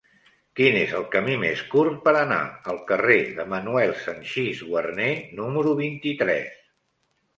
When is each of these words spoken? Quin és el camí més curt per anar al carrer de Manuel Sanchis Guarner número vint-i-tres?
Quin 0.59 0.75
és 0.77 0.93
el 0.99 1.03
camí 1.15 1.33
més 1.41 1.59
curt 1.73 1.99
per 2.07 2.13
anar 2.21 2.39
al 2.73 2.81
carrer 2.93 3.19
de 3.41 3.45
Manuel 3.53 3.95
Sanchis 4.07 4.65
Guarner 4.71 5.11
número 5.43 5.75
vint-i-tres? 5.83 6.57